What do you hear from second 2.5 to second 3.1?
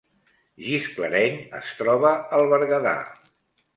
Berguedà